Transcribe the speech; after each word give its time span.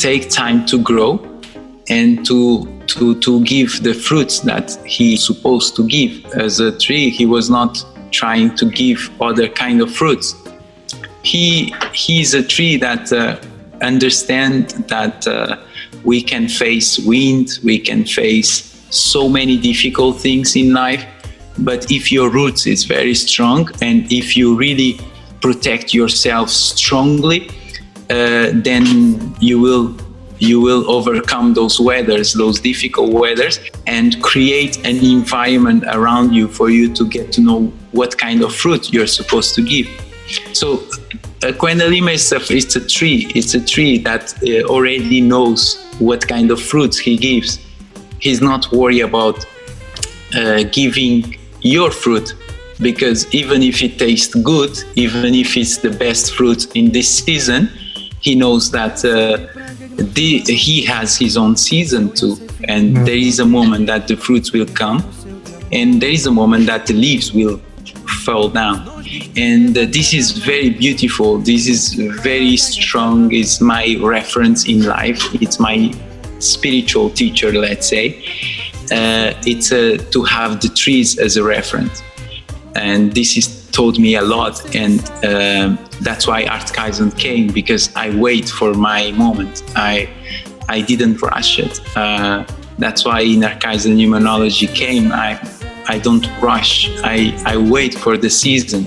take 0.00 0.30
time 0.30 0.64
to 0.66 0.78
grow 0.82 1.20
and 1.88 2.24
to 2.26 2.66
to 2.86 3.20
to 3.20 3.42
give 3.44 3.82
the 3.82 3.94
fruits 3.94 4.40
that 4.40 4.70
he's 4.86 5.24
supposed 5.26 5.76
to 5.76 5.86
give. 5.86 6.24
As 6.34 6.60
a 6.60 6.72
tree 6.78 7.10
he 7.10 7.26
was 7.26 7.50
not 7.50 7.84
trying 8.10 8.56
to 8.56 8.66
give 8.70 9.10
other 9.20 9.48
kind 9.48 9.80
of 9.80 9.92
fruits. 9.92 10.34
He 11.22 11.74
he's 11.92 12.34
a 12.34 12.42
tree 12.42 12.76
that 12.78 13.12
uh, 13.12 13.38
understand 13.82 14.70
that 14.88 15.26
uh, 15.26 15.56
we 16.04 16.22
can 16.22 16.48
face 16.48 16.98
wind 16.98 17.58
we 17.62 17.78
can 17.78 18.04
face 18.04 18.50
so 18.90 19.28
many 19.28 19.58
difficult 19.58 20.18
things 20.18 20.56
in 20.56 20.72
life 20.72 21.04
but 21.58 21.90
if 21.90 22.10
your 22.10 22.30
roots 22.30 22.66
is 22.66 22.84
very 22.84 23.14
strong 23.14 23.68
and 23.82 24.10
if 24.12 24.36
you 24.36 24.56
really 24.56 24.98
protect 25.40 25.92
yourself 25.94 26.48
strongly 26.48 27.48
uh, 28.10 28.50
then 28.52 29.34
you 29.40 29.60
will 29.60 29.94
you 30.38 30.60
will 30.60 30.90
overcome 30.90 31.54
those 31.54 31.78
weathers 31.78 32.32
those 32.32 32.58
difficult 32.60 33.12
weathers 33.12 33.60
and 33.86 34.20
create 34.22 34.78
an 34.78 34.96
environment 35.04 35.84
around 35.88 36.32
you 36.32 36.48
for 36.48 36.70
you 36.70 36.92
to 36.92 37.06
get 37.08 37.30
to 37.30 37.40
know 37.40 37.66
what 37.92 38.16
kind 38.18 38.42
of 38.42 38.54
fruit 38.54 38.92
you're 38.92 39.06
supposed 39.06 39.54
to 39.54 39.62
give. 39.62 39.86
So 40.52 40.74
uh, 41.42 41.52
Quendalima 41.52 42.14
is 42.14 42.32
a, 42.32 42.40
it's 42.50 42.76
a 42.76 42.86
tree 42.86 43.30
it's 43.34 43.54
a 43.54 43.64
tree 43.64 43.98
that 43.98 44.34
uh, 44.42 44.66
already 44.68 45.20
knows 45.20 45.80
what 45.98 46.26
kind 46.26 46.50
of 46.50 46.60
fruits 46.60 46.98
he 46.98 47.16
gives. 47.16 47.60
He's 48.18 48.40
not 48.40 48.72
worried 48.72 49.02
about 49.02 49.44
uh, 50.34 50.64
giving 50.72 51.36
your 51.60 51.90
fruit 51.90 52.34
because 52.80 53.32
even 53.34 53.62
if 53.62 53.82
it 53.82 53.98
tastes 53.98 54.34
good, 54.34 54.76
even 54.96 55.34
if 55.34 55.56
it's 55.56 55.78
the 55.78 55.90
best 55.90 56.34
fruit 56.34 56.74
in 56.74 56.92
this 56.92 57.22
season, 57.24 57.70
he 58.20 58.34
knows 58.34 58.70
that 58.70 59.04
uh, 59.04 59.38
the, 59.96 60.38
he 60.40 60.84
has 60.84 61.16
his 61.16 61.36
own 61.36 61.56
season 61.56 62.12
too. 62.12 62.36
And 62.64 62.96
mm. 62.96 63.04
there 63.06 63.16
is 63.16 63.40
a 63.40 63.46
moment 63.46 63.86
that 63.86 64.06
the 64.08 64.16
fruits 64.16 64.52
will 64.52 64.66
come, 64.66 65.02
and 65.72 66.00
there 66.00 66.10
is 66.10 66.26
a 66.26 66.30
moment 66.30 66.66
that 66.66 66.86
the 66.86 66.94
leaves 66.94 67.32
will 67.32 67.58
fall 68.24 68.48
down. 68.48 68.88
And 69.36 69.76
uh, 69.76 69.86
this 69.86 70.12
is 70.14 70.32
very 70.32 70.70
beautiful. 70.70 71.38
This 71.38 71.66
is 71.66 71.94
very 72.22 72.56
strong. 72.56 73.32
It's 73.32 73.60
my 73.60 73.96
reference 74.00 74.68
in 74.68 74.84
life. 74.84 75.22
It's 75.42 75.58
my 75.58 75.92
spiritual 76.38 77.10
teacher, 77.10 77.52
let's 77.52 77.88
say 77.88 78.22
uh, 78.90 79.34
it's 79.46 79.72
uh, 79.72 79.98
to 80.10 80.22
have 80.24 80.60
the 80.60 80.68
trees 80.68 81.18
as 81.18 81.36
a 81.36 81.44
reference. 81.44 82.02
And 82.74 83.12
this 83.12 83.36
is 83.36 83.59
taught 83.72 83.98
me 83.98 84.16
a 84.16 84.22
lot, 84.22 84.74
and 84.74 85.00
uh, 85.24 85.76
that's 86.00 86.26
why 86.26 86.44
Art 86.44 86.66
Kaizen 86.66 87.16
came 87.18 87.52
because 87.52 87.94
I 87.96 88.14
wait 88.16 88.48
for 88.48 88.74
my 88.74 89.10
moment. 89.12 89.62
I 89.76 90.08
I 90.68 90.80
didn't 90.82 91.20
rush 91.22 91.58
it. 91.58 91.80
Uh, 91.96 92.44
that's 92.78 93.04
why 93.04 93.22
Inner 93.22 93.56
Kaizen 93.58 93.96
Numerology 93.96 94.68
came. 94.74 95.12
I 95.12 95.38
I 95.88 95.98
don't 95.98 96.26
rush. 96.40 96.88
I, 97.02 97.36
I 97.44 97.56
wait 97.56 97.94
for 97.94 98.16
the 98.16 98.30
season 98.30 98.86